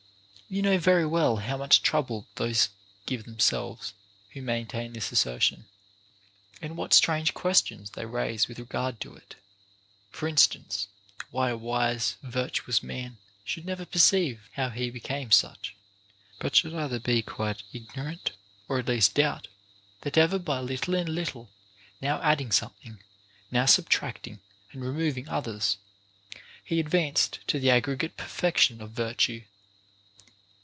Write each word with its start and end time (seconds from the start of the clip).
You 0.53 0.61
know 0.61 0.77
very 0.77 1.05
well 1.05 1.37
how 1.37 1.55
much 1.55 1.81
trouble 1.81 2.27
those 2.35 2.67
give 3.05 3.23
them 3.23 3.39
selves 3.39 3.93
who 4.31 4.41
maintain 4.41 4.91
this 4.91 5.09
assertion, 5.13 5.65
and 6.61 6.75
what 6.75 6.91
strange 6.93 7.33
ques 7.33 7.63
tions 7.65 7.91
they 7.91 8.03
raise 8.05 8.49
with 8.49 8.59
regard 8.59 8.99
to 8.99 9.15
it,— 9.15 9.35
for 10.11 10.27
instance, 10.27 10.89
why 11.29 11.51
a 11.51 11.55
wise 11.55 12.17
virtuous 12.21 12.83
man 12.83 13.17
should 13.45 13.63
never 13.65 13.85
perceive 13.85 14.49
how 14.55 14.69
he 14.71 14.89
became 14.89 15.31
such, 15.31 15.73
but 16.37 16.53
should 16.57 16.73
either 16.75 16.99
be 16.99 17.21
quite 17.21 17.63
ignorant, 17.71 18.31
or 18.67 18.79
at 18.79 18.89
least 18.89 19.15
doubt, 19.15 19.47
that 20.01 20.17
ever 20.17 20.37
by 20.37 20.59
little 20.59 20.95
and 20.95 21.07
little, 21.07 21.49
now 22.01 22.21
adding 22.21 22.51
something, 22.51 23.01
now 23.51 23.65
sub 23.65 23.87
tracting 23.87 24.41
and 24.73 24.83
removing 24.83 25.29
others, 25.29 25.77
he 26.61 26.81
advanced 26.81 27.39
to 27.47 27.57
the 27.57 27.69
aggre 27.69 27.97
gate 27.97 28.17
perfection 28.17 28.81
of 28.81 28.91
virtue. 28.91 29.43